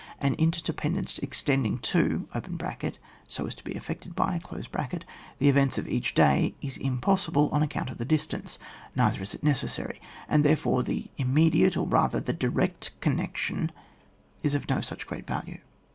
An 0.19 0.33
interdependence 0.39 1.19
extending 1.19 1.77
to 1.77 2.27
(so 3.27 3.45
as 3.45 3.53
to 3.53 3.63
be 3.63 3.75
affected 3.75 4.15
by) 4.15 4.41
the 5.37 5.47
events 5.47 5.77
of 5.77 5.87
each 5.87 6.15
day 6.15 6.55
is 6.59 6.75
impossible 6.77 7.49
on 7.51 7.61
account 7.61 7.91
of 7.91 7.99
the 7.99 8.03
distance; 8.03 8.57
neither 8.95 9.21
is 9.21 9.35
it 9.35 9.43
necessary, 9.43 10.01
and 10.27 10.43
therefore 10.43 10.81
the 10.81 11.11
immediate, 11.19 11.77
or, 11.77 11.85
rather 11.85 12.19
the 12.19 12.33
direct 12.33 12.99
connec 12.99 13.37
tion, 13.37 13.71
is 14.41 14.55
of 14.55 14.67
no 14.69 14.81
such 14.81 15.05
great 15.05 15.27
value. 15.27 15.59